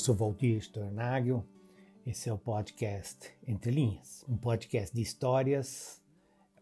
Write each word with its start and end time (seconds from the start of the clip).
sou 0.00 0.14
Valdir 0.14 0.56
Stornagel. 0.56 1.46
Esse 2.06 2.30
é 2.30 2.32
o 2.32 2.38
podcast 2.38 3.30
Entre 3.46 3.70
Linhas, 3.70 4.24
um 4.26 4.34
podcast 4.34 4.94
de 4.94 5.02
histórias, 5.02 6.02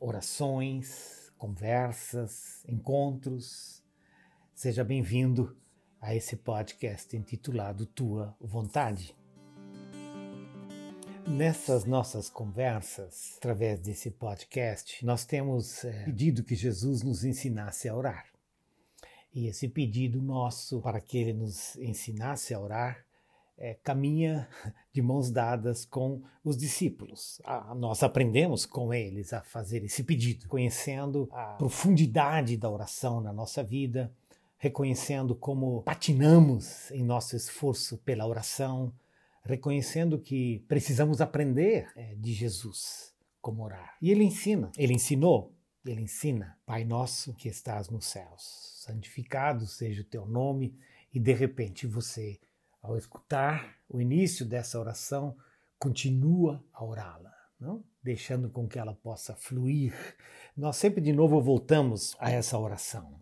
orações, 0.01 1.33
conversas, 1.39 2.65
encontros. 2.67 3.81
Seja 4.53 4.83
bem-vindo 4.83 5.57
a 6.01 6.17
esse 6.17 6.35
podcast 6.35 7.17
intitulado 7.17 7.87
Tua 7.87 8.37
Vontade. 8.41 9.15
Nessas 11.25 11.85
nossas 11.85 12.29
conversas, 12.29 13.35
através 13.37 13.79
desse 13.79 14.11
podcast, 14.11 15.07
nós 15.07 15.25
temos 15.25 15.85
é, 15.85 16.07
pedido 16.07 16.43
que 16.43 16.57
Jesus 16.57 17.05
nos 17.05 17.23
ensinasse 17.23 17.89
a 17.89 17.95
orar. 17.95 18.27
E 19.33 19.47
esse 19.47 19.69
pedido 19.69 20.21
nosso 20.21 20.81
para 20.81 21.01
que 21.01 21.19
ele 21.19 21.35
nos 21.35 21.77
ensinasse 21.77 22.53
a 22.53 22.59
orar 22.59 23.07
é, 23.59 23.75
caminha 23.75 24.49
de 24.93 25.03
mãos 25.03 25.31
dadas 25.31 25.85
com 25.85 26.23
os 26.45 26.57
discípulos. 26.57 27.41
Nós 27.77 28.03
aprendemos 28.03 28.65
com 28.65 28.95
eles 28.95 29.33
a 29.33 29.43
fazer 29.43 29.85
esse 29.85 30.03
pedido, 30.03 30.49
conhecendo 30.49 31.29
a 31.33 31.55
profundidade 31.55 32.57
da 32.57 32.71
oração 32.71 33.21
na 33.21 33.33
nossa 33.33 33.63
vida, 33.63 34.13
reconhecendo 34.57 35.35
como 35.35 35.83
patinamos 35.83 36.91
em 36.91 37.05
nosso 37.05 37.37
esforço 37.37 37.99
pela 37.99 38.27
oração, 38.27 38.93
reconhecendo 39.45 40.19
que 40.19 40.65
precisamos 40.69 41.21
aprender 41.21 41.91
é, 41.97 42.15
de 42.17 42.33
Jesus 42.33 43.15
como 43.41 43.63
orar. 43.63 43.97
E 44.03 44.11
ele 44.11 44.25
ensina, 44.25 44.71
ele 44.77 44.95
ensinou, 44.95 45.55
ele 45.87 46.03
ensina: 46.03 46.59
Pai 46.67 46.85
nosso 46.85 47.35
que 47.35 47.49
estás 47.49 47.89
nos 47.89 48.07
céus, 48.07 48.83
santificado 48.85 49.67
seja 49.67 50.03
o 50.03 50.05
teu 50.05 50.27
nome, 50.27 50.77
e 51.15 51.21
de 51.21 51.33
repente 51.33 51.87
você 51.87 52.39
ao 52.89 52.97
escutar 52.97 53.77
o 53.89 54.01
início 54.01 54.47
dessa 54.47 54.79
oração, 54.81 55.37
continua 55.79 56.65
a 56.73 56.83
orá-la, 56.83 57.33
não? 57.61 57.85
deixando 58.03 58.49
com 58.49 58.67
que 58.67 58.79
ela 58.79 58.95
possa 58.95 59.35
fluir. 59.35 59.95
Nós 60.57 60.77
sempre 60.77 61.01
de 61.01 61.13
novo 61.13 61.41
voltamos 61.41 62.17
a 62.19 62.31
essa 62.31 62.59
oração, 62.59 63.21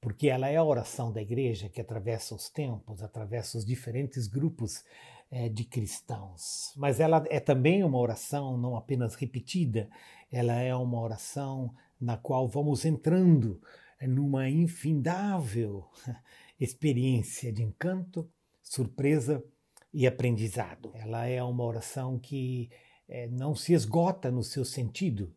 porque 0.00 0.28
ela 0.28 0.48
é 0.48 0.56
a 0.56 0.64
oração 0.64 1.12
da 1.12 1.20
igreja 1.20 1.68
que 1.68 1.80
atravessa 1.80 2.34
os 2.34 2.48
tempos, 2.48 3.02
atravessa 3.02 3.58
os 3.58 3.64
diferentes 3.64 4.28
grupos 4.28 4.84
é, 5.30 5.48
de 5.48 5.64
cristãos. 5.64 6.72
Mas 6.76 7.00
ela 7.00 7.24
é 7.28 7.40
também 7.40 7.82
uma 7.82 7.98
oração 7.98 8.56
não 8.56 8.76
apenas 8.76 9.16
repetida, 9.16 9.90
ela 10.30 10.54
é 10.54 10.74
uma 10.74 11.00
oração 11.00 11.74
na 12.00 12.16
qual 12.16 12.46
vamos 12.46 12.84
entrando 12.84 13.60
numa 14.00 14.48
infindável 14.48 15.88
experiência 16.58 17.52
de 17.52 17.62
encanto, 17.62 18.30
surpresa 18.72 19.44
e 19.92 20.06
aprendizado. 20.06 20.92
Ela 20.94 21.26
é 21.26 21.42
uma 21.42 21.62
oração 21.62 22.18
que 22.18 22.70
é, 23.06 23.28
não 23.28 23.54
se 23.54 23.74
esgota 23.74 24.30
no 24.30 24.42
seu 24.42 24.64
sentido, 24.64 25.30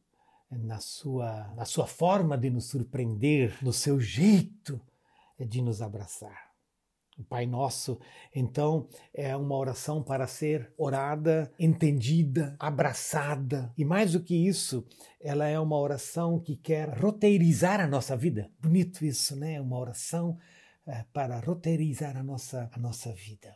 na 0.50 0.80
sua, 0.80 1.54
na 1.54 1.66
sua 1.66 1.86
forma 1.86 2.38
de 2.38 2.50
nos 2.50 2.70
surpreender, 2.70 3.58
no 3.62 3.74
seu 3.74 4.00
jeito 4.00 4.80
de 5.38 5.62
nos 5.62 5.82
abraçar. 5.82 6.46
O 7.18 7.24
Pai 7.26 7.46
Nosso, 7.46 8.00
então, 8.34 8.88
é 9.14 9.36
uma 9.36 9.56
oração 9.56 10.02
para 10.02 10.28
ser 10.28 10.74
orada, 10.78 11.52
entendida, 11.60 12.56
abraçada. 12.58 13.74
E 13.78 13.84
mais 13.84 14.14
do 14.14 14.22
que 14.22 14.36
isso, 14.36 14.86
ela 15.20 15.46
é 15.46 15.60
uma 15.60 15.78
oração 15.78 16.40
que 16.40 16.56
quer 16.56 16.90
roteirizar 16.90 17.82
a 17.82 17.88
nossa 17.88 18.16
vida. 18.16 18.50
Bonito 18.62 19.04
isso, 19.04 19.36
né? 19.36 19.60
Uma 19.60 19.78
oração 19.78 20.38
é, 20.38 20.55
para 21.12 21.40
roteirizar 21.40 22.16
a 22.16 22.24
nossa, 22.24 22.70
a 22.72 22.80
nossa 22.80 23.12
vida. 23.12 23.56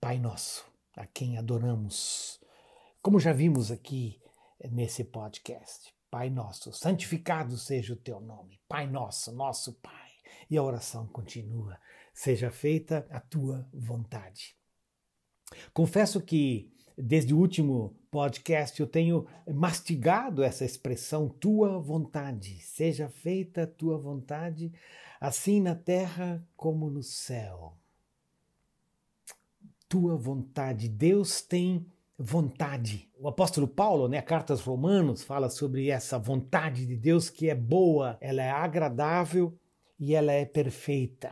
Pai 0.00 0.18
Nosso, 0.18 0.66
a 0.94 1.06
quem 1.06 1.38
adoramos, 1.38 2.40
como 3.00 3.20
já 3.20 3.32
vimos 3.32 3.70
aqui 3.70 4.20
nesse 4.70 5.04
podcast. 5.04 5.94
Pai 6.10 6.30
Nosso, 6.30 6.72
santificado 6.72 7.56
seja 7.56 7.92
o 7.92 7.96
teu 7.96 8.20
nome. 8.20 8.60
Pai 8.68 8.86
Nosso, 8.86 9.32
nosso 9.32 9.74
Pai. 9.74 10.10
E 10.50 10.56
a 10.56 10.62
oração 10.62 11.06
continua. 11.08 11.78
Seja 12.12 12.50
feita 12.50 13.06
a 13.10 13.20
tua 13.20 13.68
vontade. 13.72 14.56
Confesso 15.72 16.20
que 16.20 16.72
desde 16.96 17.34
o 17.34 17.38
último 17.38 17.96
podcast 18.10 18.80
eu 18.80 18.86
tenho 18.86 19.26
mastigado 19.54 20.42
essa 20.42 20.64
expressão 20.64 21.28
tua 21.28 21.78
vontade. 21.78 22.60
Seja 22.60 23.08
feita 23.08 23.64
a 23.64 23.66
tua 23.66 23.98
vontade 23.98 24.72
assim 25.20 25.60
na 25.60 25.74
terra 25.74 26.46
como 26.56 26.90
no 26.90 27.02
céu. 27.02 27.76
Tua 29.88 30.16
vontade, 30.16 30.88
Deus 30.88 31.42
tem 31.42 31.86
vontade. 32.18 33.10
O 33.18 33.28
apóstolo 33.28 33.68
Paulo, 33.68 34.08
né, 34.08 34.20
Cartas 34.22 34.60
Romanos, 34.60 35.22
fala 35.22 35.48
sobre 35.48 35.90
essa 35.90 36.18
vontade 36.18 36.86
de 36.86 36.96
Deus 36.96 37.28
que 37.28 37.48
é 37.48 37.54
boa, 37.54 38.16
ela 38.20 38.42
é 38.42 38.50
agradável 38.50 39.56
e 39.98 40.14
ela 40.14 40.32
é 40.32 40.44
perfeita. 40.44 41.30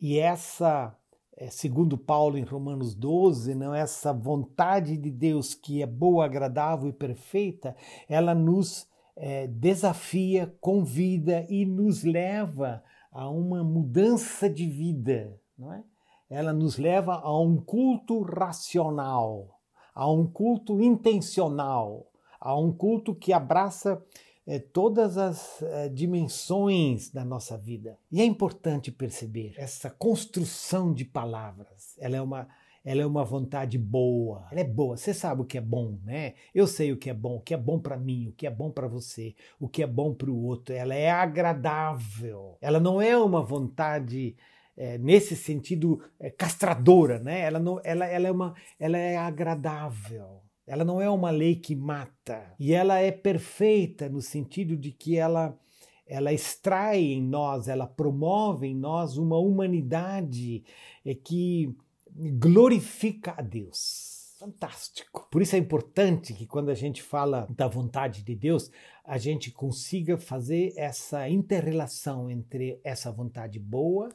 E 0.00 0.18
essa, 0.18 0.96
é, 1.36 1.50
segundo 1.50 1.96
Paulo 1.96 2.38
em 2.38 2.44
Romanos 2.44 2.94
12, 2.94 3.54
não 3.54 3.74
essa 3.74 4.12
vontade 4.12 4.96
de 4.96 5.10
Deus 5.10 5.54
que 5.54 5.82
é 5.82 5.86
boa, 5.86 6.24
agradável 6.24 6.88
e 6.88 6.92
perfeita, 6.92 7.76
ela 8.08 8.34
nos 8.34 8.86
é, 9.22 9.46
desafia, 9.46 10.52
convida 10.62 11.46
e 11.50 11.66
nos 11.66 12.02
leva 12.04 12.82
a 13.12 13.28
uma 13.28 13.62
mudança 13.62 14.48
de 14.48 14.66
vida, 14.66 15.38
não 15.58 15.74
é? 15.74 15.84
Ela 16.30 16.54
nos 16.54 16.78
leva 16.78 17.16
a 17.16 17.38
um 17.38 17.60
culto 17.60 18.22
racional, 18.22 19.60
a 19.94 20.10
um 20.10 20.26
culto 20.26 20.80
intencional, 20.80 22.10
a 22.40 22.58
um 22.58 22.72
culto 22.72 23.14
que 23.14 23.32
abraça 23.32 24.02
é, 24.46 24.58
todas 24.58 25.18
as 25.18 25.60
é, 25.60 25.88
dimensões 25.88 27.10
da 27.10 27.24
nossa 27.24 27.58
vida. 27.58 27.98
E 28.10 28.22
é 28.22 28.24
importante 28.24 28.90
perceber 28.90 29.52
essa 29.56 29.90
construção 29.90 30.94
de 30.94 31.04
palavras. 31.04 31.94
Ela 31.98 32.16
é 32.16 32.22
uma 32.22 32.48
ela 32.84 33.02
é 33.02 33.06
uma 33.06 33.24
vontade 33.24 33.78
boa. 33.78 34.46
Ela 34.50 34.60
é 34.60 34.64
boa. 34.64 34.96
Você 34.96 35.12
sabe 35.12 35.42
o 35.42 35.44
que 35.44 35.58
é 35.58 35.60
bom, 35.60 35.98
né? 36.02 36.34
Eu 36.54 36.66
sei 36.66 36.92
o 36.92 36.96
que 36.96 37.10
é 37.10 37.14
bom, 37.14 37.36
o 37.36 37.40
que 37.40 37.52
é 37.52 37.56
bom 37.56 37.78
para 37.78 37.96
mim, 37.96 38.28
o 38.28 38.32
que 38.32 38.46
é 38.46 38.50
bom 38.50 38.70
para 38.70 38.88
você, 38.88 39.34
o 39.58 39.68
que 39.68 39.82
é 39.82 39.86
bom 39.86 40.14
para 40.14 40.30
o 40.30 40.42
outro. 40.44 40.74
Ela 40.74 40.94
é 40.94 41.10
agradável. 41.10 42.56
Ela 42.60 42.80
não 42.80 43.00
é 43.00 43.16
uma 43.16 43.42
vontade 43.42 44.34
é, 44.76 44.96
nesse 44.96 45.36
sentido 45.36 46.02
é, 46.18 46.30
castradora, 46.30 47.18
né? 47.18 47.40
Ela 47.40 47.58
não, 47.58 47.80
ela, 47.84 48.06
ela 48.06 48.28
é 48.28 48.32
uma, 48.32 48.54
ela 48.78 48.96
é 48.96 49.16
agradável. 49.16 50.42
Ela 50.66 50.84
não 50.84 51.02
é 51.02 51.10
uma 51.10 51.30
lei 51.30 51.56
que 51.56 51.76
mata. 51.76 52.54
E 52.58 52.72
ela 52.72 52.98
é 52.98 53.12
perfeita 53.12 54.08
no 54.08 54.22
sentido 54.22 54.76
de 54.76 54.90
que 54.90 55.16
ela 55.16 55.58
ela 56.06 56.32
extrai 56.32 57.00
em 57.00 57.22
nós, 57.22 57.68
ela 57.68 57.86
promove 57.86 58.66
em 58.66 58.74
nós 58.74 59.16
uma 59.16 59.38
humanidade 59.38 60.64
é, 61.04 61.14
que 61.14 61.72
glorifica 62.14 63.34
a 63.36 63.42
Deus. 63.42 64.34
Fantástico. 64.38 65.28
Por 65.30 65.42
isso 65.42 65.54
é 65.54 65.58
importante 65.58 66.32
que 66.32 66.46
quando 66.46 66.70
a 66.70 66.74
gente 66.74 67.02
fala 67.02 67.46
da 67.50 67.68
vontade 67.68 68.22
de 68.22 68.34
Deus, 68.34 68.70
a 69.04 69.18
gente 69.18 69.50
consiga 69.50 70.16
fazer 70.16 70.72
essa 70.76 71.28
interrelação 71.28 72.30
entre 72.30 72.80
essa 72.82 73.12
vontade 73.12 73.58
boa, 73.58 74.08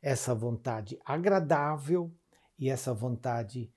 essa 0.00 0.32
vontade 0.32 0.96
agradável 1.04 2.12
e 2.56 2.70
essa 2.70 2.94
vontade 2.94 3.68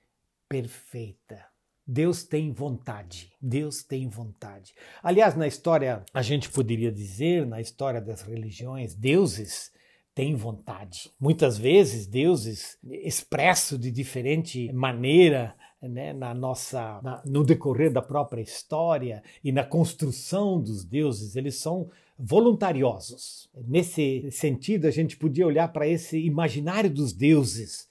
perfeita. 0.48 1.44
Deus 1.84 2.22
tem 2.22 2.52
vontade. 2.52 3.32
Deus 3.40 3.82
tem 3.82 4.08
vontade. 4.08 4.74
Aliás, 5.02 5.34
na 5.34 5.48
história, 5.48 6.04
a 6.14 6.22
gente 6.22 6.50
poderia 6.50 6.92
dizer, 6.92 7.46
na 7.46 7.60
história 7.60 8.00
das 8.00 8.22
religiões, 8.22 8.94
deuses 8.94 9.72
tem 10.18 10.34
vontade. 10.34 11.12
Muitas 11.20 11.56
vezes 11.56 12.04
deuses 12.04 12.76
expresso 12.90 13.78
de 13.78 13.88
diferente 13.88 14.68
maneira 14.72 15.54
né, 15.80 16.12
na 16.12 16.34
nossa 16.34 17.00
na, 17.04 17.22
no 17.24 17.44
decorrer 17.44 17.92
da 17.92 18.02
própria 18.02 18.42
história 18.42 19.22
e 19.44 19.52
na 19.52 19.62
construção 19.62 20.60
dos 20.60 20.84
deuses, 20.84 21.36
eles 21.36 21.54
são 21.60 21.88
voluntariosos. 22.18 23.48
Nesse 23.64 24.28
sentido, 24.32 24.88
a 24.88 24.90
gente 24.90 25.16
podia 25.16 25.46
olhar 25.46 25.68
para 25.68 25.86
esse 25.86 26.18
imaginário 26.18 26.90
dos 26.90 27.12
deuses 27.12 27.88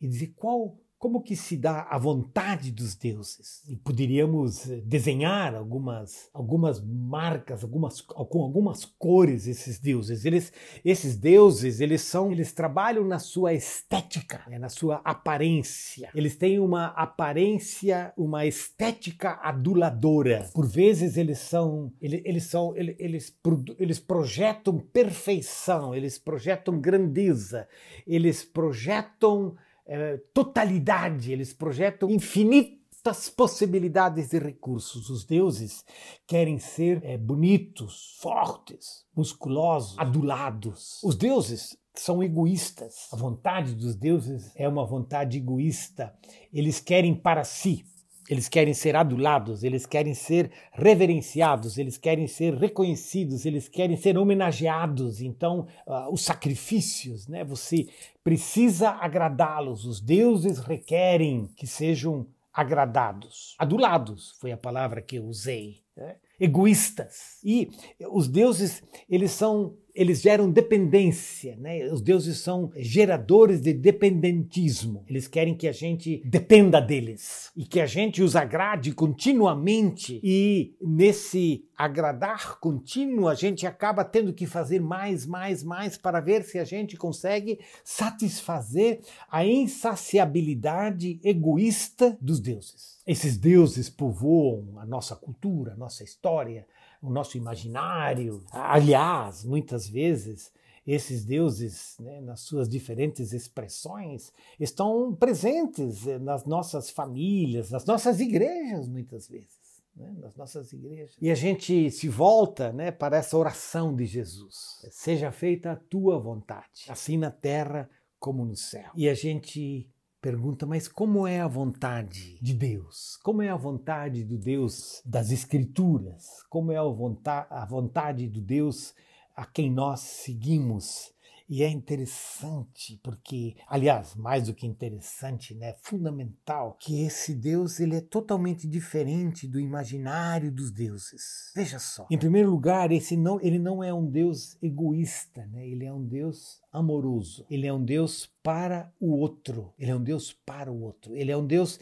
e 0.00 0.08
dizer 0.08 0.32
qual 0.34 0.76
como 0.98 1.22
que 1.22 1.36
se 1.36 1.56
dá 1.56 1.86
a 1.88 1.96
vontade 1.96 2.72
dos 2.72 2.96
deuses? 2.96 3.62
E 3.68 3.76
poderíamos 3.76 4.68
eh, 4.68 4.82
desenhar 4.84 5.54
algumas, 5.54 6.28
algumas 6.34 6.82
marcas, 6.84 7.62
algumas, 7.62 8.00
com 8.00 8.42
algumas 8.42 8.84
cores 8.84 9.46
esses 9.46 9.78
deuses. 9.78 10.24
Eles, 10.24 10.52
esses 10.84 11.16
deuses, 11.16 11.80
eles 11.80 12.02
são, 12.02 12.32
eles 12.32 12.52
trabalham 12.52 13.04
na 13.04 13.20
sua 13.20 13.54
estética, 13.54 14.42
né, 14.48 14.58
na 14.58 14.68
sua 14.68 14.96
aparência. 15.04 16.10
Eles 16.12 16.34
têm 16.34 16.58
uma 16.58 16.86
aparência, 16.86 18.12
uma 18.16 18.44
estética 18.44 19.38
aduladora. 19.40 20.50
Por 20.52 20.66
vezes 20.66 21.16
eles 21.16 21.38
são, 21.38 21.92
eles, 22.00 22.22
eles 22.24 22.44
são, 22.44 22.76
eles, 22.76 22.96
eles, 22.98 23.38
eles 23.78 24.00
projetam 24.00 24.78
perfeição, 24.78 25.94
eles 25.94 26.18
projetam 26.18 26.80
grandeza, 26.80 27.68
eles 28.04 28.42
projetam 28.42 29.56
é, 29.88 30.18
totalidade, 30.34 31.32
eles 31.32 31.54
projetam 31.54 32.10
infinitas 32.10 33.30
possibilidades 33.34 34.28
de 34.28 34.38
recursos. 34.38 35.08
Os 35.08 35.24
deuses 35.24 35.82
querem 36.26 36.58
ser 36.58 37.02
é, 37.02 37.16
bonitos, 37.16 38.16
fortes, 38.20 39.06
musculosos, 39.16 39.98
adulados. 39.98 41.00
Os 41.02 41.16
deuses 41.16 41.76
são 41.94 42.22
egoístas. 42.22 43.08
A 43.10 43.16
vontade 43.16 43.74
dos 43.74 43.96
deuses 43.96 44.52
é 44.54 44.68
uma 44.68 44.84
vontade 44.84 45.38
egoísta. 45.38 46.14
Eles 46.52 46.80
querem 46.80 47.14
para 47.14 47.42
si. 47.42 47.84
Eles 48.28 48.48
querem 48.48 48.74
ser 48.74 48.94
adulados, 48.94 49.64
eles 49.64 49.86
querem 49.86 50.12
ser 50.12 50.50
reverenciados, 50.72 51.78
eles 51.78 51.96
querem 51.96 52.26
ser 52.26 52.54
reconhecidos, 52.54 53.46
eles 53.46 53.68
querem 53.68 53.96
ser 53.96 54.18
homenageados. 54.18 55.20
Então, 55.20 55.66
uh, 55.86 56.12
os 56.12 56.22
sacrifícios, 56.22 57.26
né? 57.26 57.42
Você 57.44 57.88
precisa 58.22 58.90
agradá-los. 58.90 59.86
Os 59.86 60.00
deuses 60.00 60.58
requerem 60.58 61.48
que 61.56 61.66
sejam 61.66 62.26
agradados. 62.52 63.54
Adulados 63.58 64.36
foi 64.40 64.52
a 64.52 64.56
palavra 64.56 65.00
que 65.00 65.16
eu 65.16 65.24
usei. 65.24 65.82
Né? 65.96 66.16
Egoístas. 66.38 67.38
E 67.42 67.70
os 68.10 68.28
deuses, 68.28 68.82
eles 69.08 69.30
são 69.30 69.76
eles 69.98 70.20
geram 70.20 70.48
dependência, 70.48 71.56
né? 71.56 71.84
Os 71.86 72.00
deuses 72.00 72.38
são 72.38 72.70
geradores 72.76 73.60
de 73.60 73.72
dependentismo. 73.72 75.04
Eles 75.08 75.26
querem 75.26 75.56
que 75.56 75.66
a 75.66 75.72
gente 75.72 76.22
dependa 76.24 76.80
deles 76.80 77.50
e 77.56 77.64
que 77.64 77.80
a 77.80 77.86
gente 77.86 78.22
os 78.22 78.36
agrade 78.36 78.92
continuamente. 78.92 80.20
E 80.22 80.76
nesse 80.80 81.64
agradar 81.76 82.60
contínuo, 82.60 83.26
a 83.26 83.34
gente 83.34 83.66
acaba 83.66 84.04
tendo 84.04 84.32
que 84.32 84.46
fazer 84.46 84.80
mais, 84.80 85.26
mais, 85.26 85.64
mais 85.64 85.98
para 85.98 86.20
ver 86.20 86.44
se 86.44 86.60
a 86.60 86.64
gente 86.64 86.96
consegue 86.96 87.58
satisfazer 87.82 89.00
a 89.28 89.44
insaciabilidade 89.44 91.18
egoísta 91.24 92.16
dos 92.20 92.38
deuses. 92.38 92.98
Esses 93.04 93.36
deuses 93.36 93.90
povoam 93.90 94.78
a 94.78 94.86
nossa 94.86 95.16
cultura, 95.16 95.72
a 95.72 95.76
nossa 95.76 96.04
história, 96.04 96.64
o 97.02 97.10
nosso 97.10 97.36
imaginário. 97.36 98.44
Aliás, 98.52 99.44
muitas 99.44 99.88
vezes 99.88 100.52
esses 100.86 101.22
deuses, 101.22 101.96
né, 102.00 102.18
nas 102.22 102.40
suas 102.40 102.66
diferentes 102.66 103.34
expressões, 103.34 104.32
estão 104.58 105.14
presentes 105.14 106.06
eh, 106.06 106.18
nas 106.18 106.46
nossas 106.46 106.88
famílias, 106.88 107.70
nas 107.70 107.84
nossas 107.84 108.20
igrejas, 108.20 108.88
muitas 108.88 109.28
vezes. 109.28 109.58
Né, 109.94 110.14
nas 110.18 110.34
nossas 110.34 110.72
igrejas. 110.72 111.14
E 111.20 111.30
a 111.30 111.34
gente 111.34 111.90
se 111.90 112.08
volta 112.08 112.72
né, 112.72 112.90
para 112.90 113.18
essa 113.18 113.36
oração 113.36 113.94
de 113.94 114.06
Jesus: 114.06 114.86
Seja 114.90 115.30
feita 115.30 115.72
a 115.72 115.76
tua 115.76 116.18
vontade, 116.18 116.86
assim 116.88 117.18
na 117.18 117.30
terra 117.30 117.90
como 118.18 118.44
no 118.44 118.56
céu. 118.56 118.90
E 118.94 119.08
a 119.08 119.14
gente 119.14 119.90
pergunta, 120.20 120.66
mas 120.66 120.88
como 120.88 121.26
é 121.26 121.40
a 121.40 121.46
vontade 121.46 122.38
de 122.42 122.52
Deus? 122.54 123.16
Como 123.22 123.40
é 123.42 123.48
a 123.48 123.56
vontade 123.56 124.24
do 124.24 124.36
Deus 124.36 125.00
das 125.04 125.30
Escrituras? 125.30 126.24
Como 126.48 126.72
é 126.72 126.76
a 126.76 127.64
vontade, 127.64 128.28
do 128.28 128.40
Deus 128.40 128.94
a 129.34 129.46
quem 129.46 129.70
nós 129.70 130.00
seguimos? 130.00 131.12
E 131.48 131.62
é 131.62 131.68
interessante 131.68 133.00
porque, 133.02 133.56
aliás, 133.66 134.14
mais 134.14 134.48
do 134.48 134.54
que 134.54 134.66
interessante, 134.66 135.54
né, 135.54 135.74
fundamental, 135.80 136.76
que 136.78 137.02
esse 137.02 137.34
Deus 137.34 137.80
ele 137.80 137.96
é 137.96 138.00
totalmente 138.02 138.68
diferente 138.68 139.48
do 139.48 139.58
imaginário 139.58 140.52
dos 140.52 140.70
deuses. 140.70 141.50
Veja 141.56 141.78
só. 141.78 142.06
Em 142.10 142.18
primeiro 142.18 142.50
lugar, 142.50 142.92
esse 142.92 143.16
não, 143.16 143.40
ele 143.40 143.58
não 143.58 143.82
é 143.82 143.94
um 143.94 144.04
Deus 144.10 144.58
egoísta, 144.62 145.46
né? 145.46 145.66
Ele 145.66 145.86
é 145.86 145.92
um 145.92 146.04
Deus 146.04 146.60
amoroso. 146.70 147.46
Ele 147.50 147.66
é 147.66 147.72
um 147.72 147.82
Deus 147.82 148.30
para 148.42 148.92
o 149.00 149.16
outro. 149.16 149.72
Ele 149.78 149.90
é 149.90 149.96
um 149.96 150.02
Deus 150.02 150.32
para 150.32 150.70
o 150.70 150.82
outro. 150.82 151.16
Ele 151.16 151.30
é 151.30 151.36
um 151.36 151.46
Deus 151.46 151.80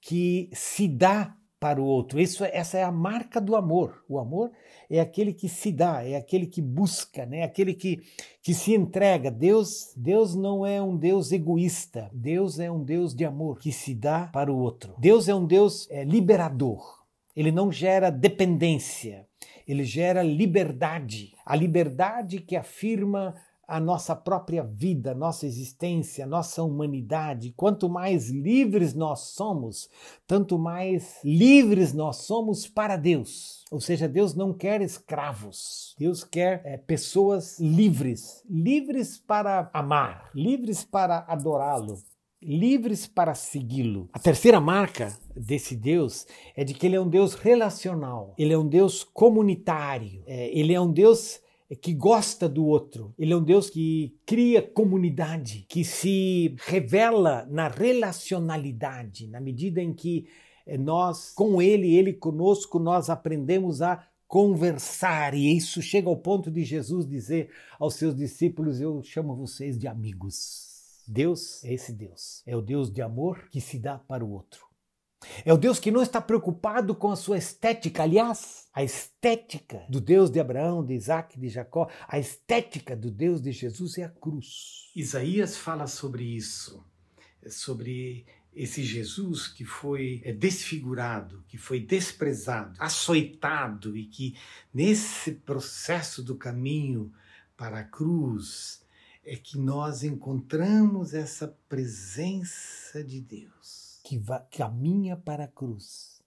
que 0.00 0.50
se 0.52 0.88
dá 0.88 1.36
para 1.64 1.80
o 1.80 1.86
outro. 1.86 2.20
Isso, 2.20 2.44
essa 2.44 2.76
é 2.76 2.82
a 2.82 2.92
marca 2.92 3.40
do 3.40 3.56
amor. 3.56 4.04
O 4.06 4.18
amor 4.18 4.50
é 4.90 5.00
aquele 5.00 5.32
que 5.32 5.48
se 5.48 5.72
dá, 5.72 6.06
é 6.06 6.14
aquele 6.14 6.46
que 6.46 6.60
busca, 6.60 7.24
né? 7.24 7.42
aquele 7.42 7.72
que, 7.72 8.02
que 8.42 8.52
se 8.52 8.74
entrega. 8.74 9.30
Deus, 9.30 9.94
Deus 9.96 10.34
não 10.34 10.66
é 10.66 10.82
um 10.82 10.94
Deus 10.94 11.32
egoísta. 11.32 12.10
Deus 12.12 12.60
é 12.60 12.70
um 12.70 12.84
Deus 12.84 13.14
de 13.14 13.24
amor 13.24 13.58
que 13.60 13.72
se 13.72 13.94
dá 13.94 14.26
para 14.26 14.52
o 14.52 14.58
outro. 14.58 14.92
Deus 14.98 15.26
é 15.26 15.34
um 15.34 15.46
Deus 15.46 15.88
é, 15.90 16.04
liberador. 16.04 17.02
Ele 17.34 17.50
não 17.50 17.72
gera 17.72 18.10
dependência, 18.10 19.26
ele 19.66 19.84
gera 19.84 20.22
liberdade. 20.22 21.32
A 21.46 21.56
liberdade 21.56 22.40
que 22.40 22.56
afirma 22.56 23.34
a 23.66 23.80
nossa 23.80 24.14
própria 24.14 24.62
vida, 24.62 25.14
nossa 25.14 25.46
existência, 25.46 26.26
nossa 26.26 26.62
humanidade. 26.62 27.52
Quanto 27.56 27.88
mais 27.88 28.30
livres 28.30 28.94
nós 28.94 29.20
somos, 29.34 29.88
tanto 30.26 30.58
mais 30.58 31.18
livres 31.24 31.92
nós 31.92 32.16
somos 32.18 32.66
para 32.66 32.96
Deus. 32.96 33.64
Ou 33.70 33.80
seja, 33.80 34.08
Deus 34.08 34.34
não 34.34 34.52
quer 34.52 34.80
escravos. 34.80 35.94
Deus 35.98 36.24
quer 36.24 36.62
é, 36.64 36.76
pessoas 36.76 37.58
livres, 37.58 38.42
livres 38.48 39.18
para 39.18 39.70
amar, 39.72 40.30
livres 40.34 40.84
para 40.84 41.24
adorá-lo, 41.26 41.98
livres 42.42 43.06
para 43.06 43.34
segui-lo. 43.34 44.08
A 44.12 44.18
terceira 44.18 44.60
marca 44.60 45.16
desse 45.34 45.74
Deus 45.74 46.26
é 46.54 46.62
de 46.62 46.74
que 46.74 46.86
ele 46.86 46.96
é 46.96 47.00
um 47.00 47.08
Deus 47.08 47.34
relacional, 47.34 48.34
ele 48.38 48.52
é 48.52 48.58
um 48.58 48.68
Deus 48.68 49.02
comunitário, 49.02 50.22
é, 50.26 50.56
ele 50.56 50.74
é 50.74 50.80
um 50.80 50.92
Deus 50.92 51.40
que 51.74 51.94
gosta 51.94 52.48
do 52.48 52.66
outro. 52.66 53.14
Ele 53.18 53.32
é 53.32 53.36
um 53.36 53.42
Deus 53.42 53.70
que 53.70 54.16
cria 54.26 54.60
comunidade, 54.62 55.66
que 55.68 55.84
se 55.84 56.54
revela 56.66 57.46
na 57.50 57.68
relacionalidade, 57.68 59.26
na 59.28 59.40
medida 59.40 59.80
em 59.80 59.92
que 59.92 60.26
eh, 60.66 60.78
nós, 60.78 61.32
com 61.32 61.60
Ele, 61.60 61.94
Ele 61.94 62.12
conosco, 62.12 62.78
nós 62.78 63.08
aprendemos 63.08 63.82
a 63.82 64.06
conversar. 64.26 65.34
E 65.34 65.56
isso 65.56 65.80
chega 65.80 66.08
ao 66.08 66.16
ponto 66.16 66.50
de 66.50 66.64
Jesus 66.64 67.06
dizer 67.06 67.50
aos 67.78 67.94
seus 67.94 68.14
discípulos: 68.14 68.80
Eu 68.80 69.02
chamo 69.02 69.36
vocês 69.36 69.78
de 69.78 69.86
amigos. 69.86 70.72
Deus 71.06 71.62
é 71.64 71.72
esse 71.74 71.92
Deus. 71.92 72.42
É 72.46 72.56
o 72.56 72.62
Deus 72.62 72.90
de 72.90 73.02
amor 73.02 73.48
que 73.50 73.60
se 73.60 73.78
dá 73.78 73.98
para 73.98 74.24
o 74.24 74.30
outro. 74.30 74.73
É 75.44 75.52
o 75.52 75.56
Deus 75.56 75.78
que 75.78 75.90
não 75.90 76.02
está 76.02 76.20
preocupado 76.20 76.94
com 76.94 77.10
a 77.10 77.16
sua 77.16 77.38
estética. 77.38 78.02
Aliás, 78.02 78.68
a 78.72 78.82
estética 78.82 79.84
do 79.88 80.00
Deus 80.00 80.30
de 80.30 80.40
Abraão, 80.40 80.84
de 80.84 80.94
Isaac, 80.94 81.38
de 81.38 81.48
Jacó, 81.48 81.88
a 82.08 82.18
estética 82.18 82.96
do 82.96 83.10
Deus 83.10 83.40
de 83.40 83.52
Jesus 83.52 83.98
é 83.98 84.04
a 84.04 84.08
cruz. 84.08 84.90
Isaías 84.94 85.56
fala 85.56 85.86
sobre 85.86 86.24
isso, 86.24 86.84
sobre 87.48 88.26
esse 88.54 88.82
Jesus 88.82 89.48
que 89.48 89.64
foi 89.64 90.22
é, 90.24 90.32
desfigurado, 90.32 91.44
que 91.48 91.58
foi 91.58 91.80
desprezado, 91.80 92.74
açoitado 92.78 93.96
e 93.96 94.06
que 94.06 94.36
nesse 94.72 95.32
processo 95.32 96.22
do 96.22 96.36
caminho 96.36 97.12
para 97.56 97.80
a 97.80 97.84
cruz 97.84 98.82
é 99.24 99.36
que 99.36 99.58
nós 99.58 100.04
encontramos 100.04 101.14
essa 101.14 101.48
presença 101.68 103.02
de 103.02 103.20
Deus 103.20 103.83
que 104.04 104.22
caminha 104.50 105.16
para 105.16 105.44
a 105.44 105.48
cruz. 105.48 106.22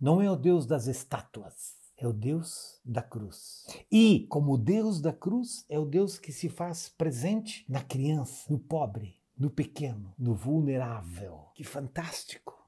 Não 0.00 0.20
é 0.20 0.28
o 0.28 0.34
Deus 0.34 0.66
das 0.66 0.88
estátuas, 0.88 1.76
é 1.96 2.06
o 2.06 2.12
Deus 2.12 2.80
da 2.84 3.02
cruz. 3.02 3.66
E, 3.90 4.26
como 4.28 4.58
Deus 4.58 5.00
da 5.00 5.12
cruz, 5.12 5.64
é 5.68 5.78
o 5.78 5.84
Deus 5.84 6.18
que 6.18 6.32
se 6.32 6.48
faz 6.48 6.88
presente 6.88 7.64
na 7.68 7.82
criança, 7.82 8.52
no 8.52 8.58
pobre, 8.58 9.16
no 9.38 9.48
pequeno, 9.48 10.12
no 10.18 10.34
vulnerável. 10.34 11.46
Que 11.54 11.62
fantástico! 11.62 12.58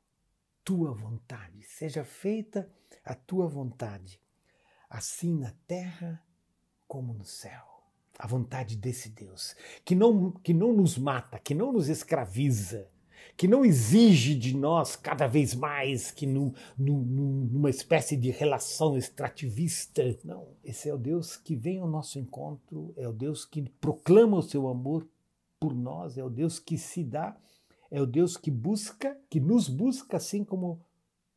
Tua 0.65 0.95
vontade, 0.95 1.65
seja 1.65 2.05
feita 2.05 2.71
a 3.05 3.17
tua 3.17 3.49
vontade, 3.49 4.21
assim 4.89 5.37
na 5.37 5.53
terra 5.67 6.25
como 6.87 7.13
no 7.13 7.25
céu 7.25 7.73
a 8.19 8.27
vontade 8.29 8.77
desse 8.77 9.09
Deus, 9.09 9.57
que 9.85 9.97
não, 9.97 10.31
que 10.31 10.55
não 10.55 10.73
nos 10.73 10.97
mata, 10.97 11.41
que 11.41 11.55
não 11.55 11.73
nos 11.73 11.89
escraviza, 11.89 12.89
que 13.37 13.49
não 13.49 13.65
exige 13.65 14.35
de 14.35 14.57
nós 14.57 14.97
cada 14.97 15.27
vez 15.27 15.55
mais 15.55 16.11
que 16.11 16.27
num, 16.27 16.53
num, 16.79 17.49
numa 17.51 17.71
espécie 17.71 18.17
de 18.17 18.31
relação 18.31 18.97
extrativista. 18.97 20.03
Não, 20.25 20.49
esse 20.65 20.89
é 20.89 20.95
o 20.95 20.99
Deus 20.99 21.37
que 21.37 21.57
vem 21.57 21.79
ao 21.79 21.89
nosso 21.89 22.19
encontro, 22.19 22.93
é 22.97 23.09
o 23.09 23.13
Deus 23.13 23.45
que 23.45 23.63
proclama 23.81 24.39
o 24.39 24.43
seu 24.43 24.69
amor 24.69 25.07
por 25.59 25.75
nós, 25.75 26.19
é 26.19 26.25
o 26.25 26.31
Deus 26.31 26.59
que 26.59 26.77
se 26.77 27.05
dá, 27.05 27.37
é 27.91 28.01
o 28.01 28.07
Deus 28.07 28.37
que 28.37 28.51
busca, 28.51 29.17
que 29.29 29.39
nos 29.39 29.69
busca, 29.69 30.17
assim 30.17 30.45
como 30.45 30.81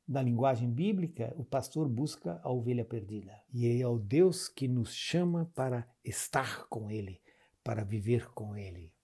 na 0.07 0.21
linguagem 0.21 0.69
bíblica, 0.69 1.33
o 1.37 1.43
pastor 1.43 1.89
busca 1.89 2.39
a 2.43 2.51
ovelha 2.51 2.85
perdida. 2.85 3.39
E 3.53 3.81
é 3.81 3.87
o 3.87 3.97
Deus 3.97 4.47
que 4.47 4.67
nos 4.67 4.93
chama 4.93 5.51
para 5.55 5.87
estar 6.03 6.67
com 6.67 6.89
Ele, 6.91 7.21
para 7.63 7.83
viver 7.83 8.29
com 8.31 8.55
Ele. 8.55 8.94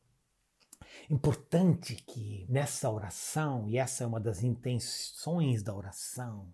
Importante 1.09 1.95
que 1.95 2.45
nessa 2.49 2.89
oração, 2.89 3.67
e 3.67 3.77
essa 3.77 4.03
é 4.03 4.07
uma 4.07 4.19
das 4.19 4.43
intenções 4.43 5.61
da 5.61 5.75
oração, 5.75 6.47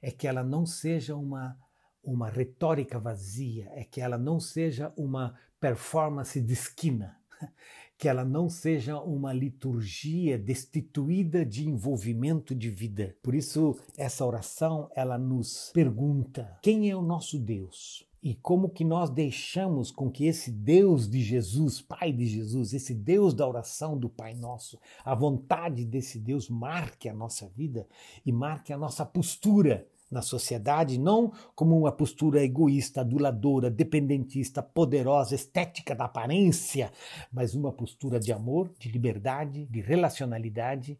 é 0.00 0.10
que 0.10 0.26
ela 0.26 0.44
não 0.44 0.66
seja 0.66 1.16
uma, 1.16 1.58
uma 2.02 2.28
retórica 2.28 2.98
vazia, 2.98 3.70
é 3.74 3.84
que 3.84 4.00
ela 4.00 4.18
não 4.18 4.38
seja 4.38 4.92
uma 4.96 5.34
performance 5.58 6.40
de 6.40 6.52
esquina, 6.52 7.18
que 7.96 8.08
ela 8.08 8.24
não 8.24 8.48
seja 8.48 9.00
uma 9.00 9.32
liturgia 9.32 10.38
destituída 10.38 11.44
de 11.44 11.66
envolvimento 11.66 12.54
de 12.54 12.70
vida. 12.70 13.16
Por 13.22 13.34
isso, 13.34 13.78
essa 13.96 14.24
oração, 14.26 14.90
ela 14.94 15.16
nos 15.16 15.70
pergunta: 15.72 16.58
quem 16.62 16.90
é 16.90 16.96
o 16.96 17.02
nosso 17.02 17.38
Deus? 17.38 18.06
E 18.24 18.34
como 18.34 18.70
que 18.70 18.86
nós 18.86 19.10
deixamos 19.10 19.90
com 19.90 20.10
que 20.10 20.24
esse 20.24 20.50
Deus 20.50 21.06
de 21.06 21.22
Jesus, 21.22 21.82
Pai 21.82 22.10
de 22.10 22.24
Jesus, 22.24 22.72
esse 22.72 22.94
Deus 22.94 23.34
da 23.34 23.46
oração 23.46 23.98
do 23.98 24.08
Pai 24.08 24.32
Nosso, 24.32 24.80
a 25.04 25.14
vontade 25.14 25.84
desse 25.84 26.18
Deus 26.18 26.48
marque 26.48 27.06
a 27.06 27.12
nossa 27.12 27.46
vida 27.50 27.86
e 28.24 28.32
marque 28.32 28.72
a 28.72 28.78
nossa 28.78 29.04
postura 29.04 29.86
na 30.10 30.22
sociedade, 30.22 30.98
não 30.98 31.34
como 31.54 31.78
uma 31.78 31.92
postura 31.92 32.42
egoísta, 32.42 33.02
aduladora, 33.02 33.70
dependentista, 33.70 34.62
poderosa, 34.62 35.34
estética 35.34 35.94
da 35.94 36.06
aparência, 36.06 36.90
mas 37.30 37.54
uma 37.54 37.72
postura 37.72 38.18
de 38.18 38.32
amor, 38.32 38.72
de 38.78 38.88
liberdade, 38.88 39.66
de 39.66 39.82
relacionalidade 39.82 40.98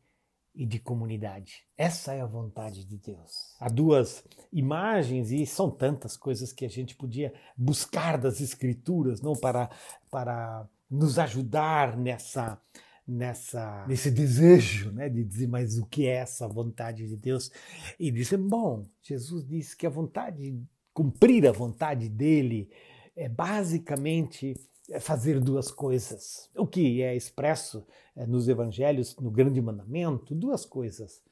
e 0.55 0.65
de 0.65 0.79
comunidade. 0.79 1.65
Essa 1.77 2.15
é 2.15 2.21
a 2.21 2.27
vontade 2.27 2.85
de 2.85 2.97
Deus. 2.97 3.57
Há 3.59 3.69
duas 3.69 4.25
imagens 4.53 5.33
e 5.33 5.45
são 5.45 5.71
tantas 5.71 6.17
coisas 6.17 6.53
que 6.53 6.65
a 6.65 6.69
gente 6.69 6.95
podia 6.95 7.35
buscar 7.57 8.17
das 8.17 8.41
escrituras, 8.41 9.21
não 9.21 9.35
para 9.35 9.69
para 10.11 10.69
nos 10.89 11.19
ajudar 11.19 11.97
nessa 11.97 12.61
nessa 13.07 13.85
nesse 13.87 14.11
desejo, 14.11 14.93
né, 14.93 15.09
de 15.09 15.25
dizer 15.25 15.49
mas 15.49 15.77
o 15.77 15.87
que 15.87 16.07
é 16.07 16.15
essa 16.17 16.47
vontade 16.47 17.09
de 17.09 17.17
Deus? 17.17 17.51
E 17.99 18.11
dizer, 18.11 18.39
bom, 18.39 18.87
Jesus 19.03 19.47
disse 19.47 19.77
que 19.77 19.87
a 19.87 19.91
vontade 19.91 20.63
cumprir 20.93 21.47
a 21.47 21.53
vontade 21.53 22.09
dele 22.09 22.71
é 23.17 23.29
basicamente 23.29 24.55
fazer 25.01 25.41
duas 25.41 25.71
coisas. 25.71 26.51
O 26.57 26.67
que 26.67 27.03
é 27.03 27.15
expresso 27.15 27.87
é, 28.15 28.27
nos 28.27 28.49
evangelhos, 28.49 29.17
no 29.17 29.31
grande 29.31 29.61
mandamento, 29.61 30.35
duas 30.35 30.65
coisas. 30.65 31.23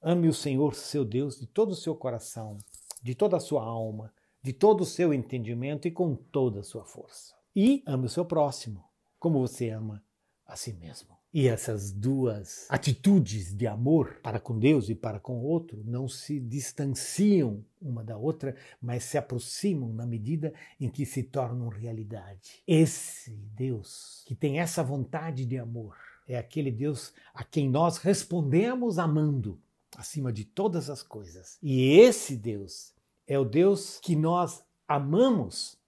Ame 0.00 0.28
o 0.28 0.34
Senhor, 0.34 0.74
seu 0.74 1.04
Deus, 1.04 1.38
de 1.38 1.46
todo 1.46 1.70
o 1.70 1.76
seu 1.76 1.94
coração, 1.94 2.58
de 3.02 3.14
toda 3.14 3.36
a 3.36 3.40
sua 3.40 3.62
alma, 3.62 4.12
de 4.42 4.52
todo 4.52 4.80
o 4.80 4.86
seu 4.86 5.14
entendimento 5.14 5.86
e 5.86 5.90
com 5.90 6.16
toda 6.16 6.60
a 6.60 6.64
sua 6.64 6.84
força. 6.84 7.34
E 7.54 7.82
ame 7.86 8.06
o 8.06 8.10
seu 8.10 8.24
próximo, 8.24 8.84
como 9.18 9.40
você 9.40 9.70
ama 9.70 10.02
a 10.44 10.56
si 10.56 10.72
mesmo. 10.72 11.21
E 11.34 11.48
essas 11.48 11.90
duas 11.90 12.66
atitudes 12.68 13.54
de 13.54 13.66
amor 13.66 14.20
para 14.22 14.38
com 14.38 14.58
Deus 14.58 14.90
e 14.90 14.94
para 14.94 15.18
com 15.18 15.38
o 15.38 15.44
outro 15.44 15.82
não 15.84 16.06
se 16.06 16.38
distanciam 16.38 17.64
uma 17.80 18.04
da 18.04 18.18
outra, 18.18 18.54
mas 18.80 19.04
se 19.04 19.16
aproximam 19.16 19.94
na 19.94 20.04
medida 20.04 20.52
em 20.78 20.90
que 20.90 21.06
se 21.06 21.22
tornam 21.22 21.68
realidade. 21.68 22.62
Esse 22.66 23.30
Deus 23.54 24.22
que 24.26 24.34
tem 24.34 24.60
essa 24.60 24.82
vontade 24.82 25.46
de 25.46 25.56
amor 25.56 25.96
é 26.28 26.36
aquele 26.36 26.70
Deus 26.70 27.14
a 27.32 27.42
quem 27.42 27.68
nós 27.68 27.96
respondemos 27.96 28.98
amando 28.98 29.58
acima 29.96 30.30
de 30.30 30.44
todas 30.44 30.90
as 30.90 31.02
coisas. 31.02 31.56
E 31.62 31.98
esse 31.98 32.36
Deus 32.36 32.92
é 33.26 33.38
o 33.38 33.44
Deus 33.44 33.98
que 34.02 34.14
nós 34.14 34.62
amamos 34.86 35.78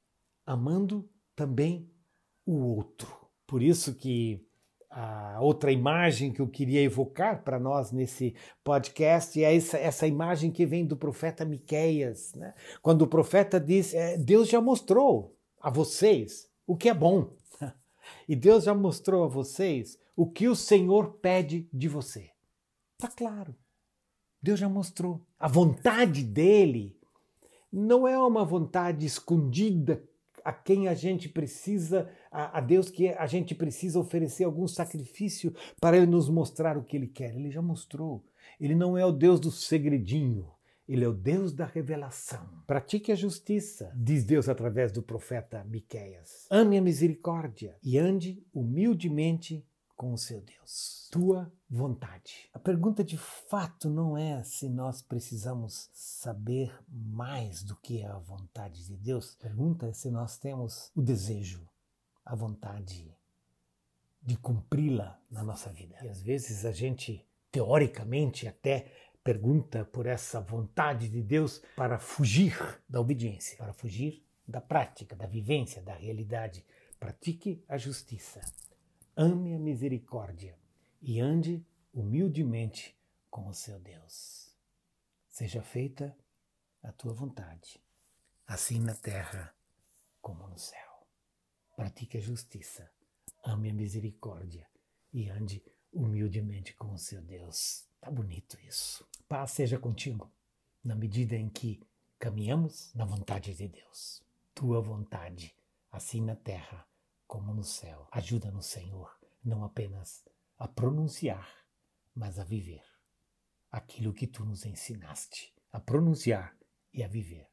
amando 0.46 1.08
também 1.36 1.90
o 2.46 2.54
outro. 2.54 3.08
Por 3.46 3.62
isso 3.62 3.94
que 3.94 4.46
a 4.96 5.40
outra 5.40 5.72
imagem 5.72 6.32
que 6.32 6.40
eu 6.40 6.46
queria 6.46 6.80
evocar 6.80 7.42
para 7.42 7.58
nós 7.58 7.90
nesse 7.90 8.32
podcast 8.62 9.42
é 9.42 9.56
essa, 9.56 9.76
essa 9.76 10.06
imagem 10.06 10.52
que 10.52 10.64
vem 10.64 10.86
do 10.86 10.96
profeta 10.96 11.44
Miqueias, 11.44 12.32
né? 12.34 12.54
quando 12.80 13.02
o 13.02 13.08
profeta 13.08 13.58
diz: 13.58 13.92
é, 13.92 14.16
Deus 14.16 14.48
já 14.48 14.60
mostrou 14.60 15.36
a 15.60 15.68
vocês 15.68 16.48
o 16.64 16.76
que 16.76 16.88
é 16.88 16.94
bom, 16.94 17.32
e 18.28 18.36
Deus 18.36 18.62
já 18.62 18.74
mostrou 18.74 19.24
a 19.24 19.28
vocês 19.28 19.98
o 20.14 20.30
que 20.30 20.46
o 20.46 20.54
Senhor 20.54 21.14
pede 21.14 21.68
de 21.72 21.88
você. 21.88 22.30
Está 22.96 23.08
claro. 23.08 23.52
Deus 24.40 24.60
já 24.60 24.68
mostrou. 24.68 25.26
A 25.40 25.48
vontade 25.48 26.22
dele 26.22 26.96
não 27.72 28.06
é 28.06 28.16
uma 28.16 28.44
vontade 28.44 29.04
escondida 29.04 30.04
a 30.44 30.52
quem 30.52 30.86
a 30.86 30.94
gente 30.94 31.28
precisa, 31.28 32.08
a, 32.34 32.58
a, 32.58 32.60
Deus 32.60 32.90
que 32.90 33.08
a 33.10 33.26
gente 33.26 33.54
precisa 33.54 34.00
oferecer 34.00 34.42
algum 34.42 34.66
sacrifício 34.66 35.54
para 35.80 35.96
Ele 35.96 36.06
nos 36.06 36.28
mostrar 36.28 36.76
o 36.76 36.82
que 36.82 36.96
Ele 36.96 37.06
quer. 37.06 37.34
Ele 37.34 37.50
já 37.50 37.62
mostrou. 37.62 38.24
Ele 38.60 38.74
não 38.74 38.98
é 38.98 39.06
o 39.06 39.12
Deus 39.12 39.38
do 39.38 39.52
segredinho. 39.52 40.50
Ele 40.86 41.04
é 41.04 41.08
o 41.08 41.14
Deus 41.14 41.54
da 41.54 41.64
revelação. 41.64 42.46
Pratique 42.66 43.10
a 43.10 43.14
justiça, 43.14 43.90
diz 43.96 44.22
Deus 44.24 44.48
através 44.48 44.92
do 44.92 45.02
profeta 45.02 45.64
Miqueias. 45.64 46.46
Ame 46.50 46.76
a 46.76 46.82
misericórdia 46.82 47.78
e 47.82 47.96
ande 47.96 48.44
humildemente 48.52 49.64
com 49.96 50.12
o 50.12 50.18
seu 50.18 50.42
Deus. 50.42 51.08
Tua 51.10 51.50
vontade. 51.70 52.50
A 52.52 52.58
pergunta 52.58 53.02
de 53.02 53.16
fato 53.16 53.88
não 53.88 54.18
é 54.18 54.42
se 54.42 54.68
nós 54.68 55.00
precisamos 55.00 55.88
saber 55.92 56.76
mais 56.88 57.62
do 57.62 57.76
que 57.76 58.02
é 58.02 58.06
a 58.06 58.18
vontade 58.18 58.84
de 58.84 58.96
Deus. 58.96 59.36
A 59.38 59.42
pergunta 59.42 59.86
é 59.86 59.92
se 59.92 60.10
nós 60.10 60.36
temos 60.36 60.90
o 60.94 61.00
desejo, 61.00 61.66
a 62.24 62.34
vontade 62.34 63.16
de 64.22 64.36
cumpri-la 64.36 65.20
na 65.30 65.42
nossa 65.42 65.70
vida. 65.70 65.96
E 66.02 66.08
às 66.08 66.22
vezes 66.22 66.64
a 66.64 66.72
gente, 66.72 67.26
teoricamente, 67.52 68.48
até 68.48 68.90
pergunta 69.22 69.84
por 69.84 70.06
essa 70.06 70.40
vontade 70.40 71.08
de 71.08 71.22
Deus 71.22 71.62
para 71.76 71.98
fugir 71.98 72.56
da 72.88 73.00
obediência, 73.00 73.56
para 73.56 73.72
fugir 73.72 74.24
da 74.46 74.60
prática, 74.60 75.14
da 75.14 75.26
vivência, 75.26 75.82
da 75.82 75.94
realidade. 75.94 76.64
Pratique 76.98 77.62
a 77.68 77.76
justiça 77.76 78.40
ame 79.16 79.54
a 79.54 79.58
misericórdia 79.58 80.58
e 81.00 81.20
ande 81.20 81.64
humildemente 81.92 82.98
com 83.30 83.48
o 83.48 83.54
seu 83.54 83.78
Deus. 83.78 84.52
Seja 85.28 85.62
feita 85.62 86.16
a 86.82 86.92
tua 86.92 87.12
vontade, 87.12 87.82
assim 88.46 88.80
na 88.80 88.94
terra 88.94 89.54
como 90.20 90.46
no 90.48 90.58
céu. 90.58 90.83
Pratique 91.76 92.18
a 92.18 92.20
justiça, 92.20 92.90
ame 93.44 93.70
a 93.70 93.74
misericórdia 93.74 94.68
e 95.12 95.28
ande 95.28 95.62
humildemente 95.92 96.74
com 96.74 96.92
o 96.92 96.98
seu 96.98 97.20
Deus. 97.22 97.86
Tá 98.00 98.10
bonito 98.10 98.58
isso. 98.60 99.06
Paz 99.28 99.52
seja 99.52 99.78
contigo, 99.78 100.30
na 100.82 100.94
medida 100.94 101.36
em 101.36 101.48
que 101.48 101.80
caminhamos 102.18 102.92
na 102.94 103.04
vontade 103.04 103.54
de 103.54 103.68
Deus. 103.68 104.22
Tua 104.54 104.80
vontade, 104.80 105.54
assim 105.90 106.20
na 106.20 106.36
terra 106.36 106.86
como 107.26 107.52
no 107.52 107.64
céu. 107.64 108.06
Ajuda-nos, 108.12 108.66
Senhor, 108.66 109.10
não 109.44 109.64
apenas 109.64 110.24
a 110.58 110.68
pronunciar, 110.68 111.48
mas 112.14 112.38
a 112.38 112.44
viver 112.44 112.82
aquilo 113.74 114.14
que 114.14 114.28
tu 114.28 114.44
nos 114.44 114.64
ensinaste, 114.64 115.52
a 115.72 115.80
pronunciar 115.80 116.56
e 116.92 117.02
a 117.02 117.08
viver. 117.08 117.48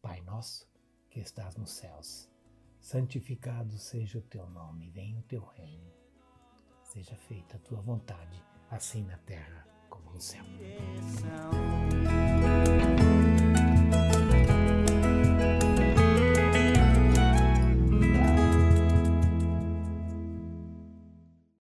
Pai 0.00 0.20
nosso 0.20 0.64
que 1.10 1.18
estás 1.18 1.56
nos 1.56 1.72
céus, 1.72 2.28
santificado 2.86 3.76
seja 3.78 4.16
o 4.16 4.22
teu 4.22 4.48
nome, 4.48 4.88
venha 4.90 5.18
o 5.18 5.22
teu 5.24 5.44
reino. 5.56 5.92
Seja 6.84 7.16
feita 7.16 7.56
a 7.56 7.58
tua 7.58 7.80
vontade, 7.80 8.40
assim 8.70 9.02
na 9.02 9.18
terra 9.18 9.66
como 9.90 10.12
no 10.12 10.20
céu. 10.20 10.44